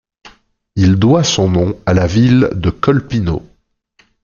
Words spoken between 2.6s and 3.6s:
Kolpino.